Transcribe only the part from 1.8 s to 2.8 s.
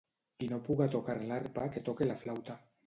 toque la flauta.